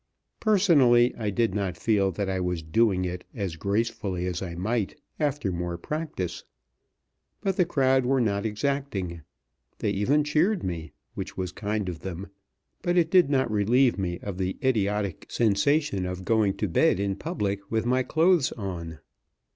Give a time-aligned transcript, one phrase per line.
[0.39, 4.99] Personally, I did not feel that I was doing it as gracefully as I might
[5.19, 6.43] after more practice;
[7.41, 9.21] but the crowd were not exacting.
[9.77, 12.29] They even cheered me, which was kind of them;
[12.81, 17.15] but it did not relieve me of the idiotic sensation of going to bed in
[17.15, 18.97] public with my clothes on.